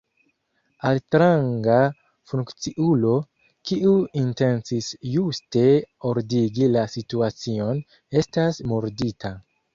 [0.91, 1.75] Altranga
[2.31, 3.11] funkciulo,
[3.73, 3.93] kiu
[4.23, 5.63] intencis juste
[6.15, 7.85] ordigi la situacion,
[8.25, 9.35] estas murdita.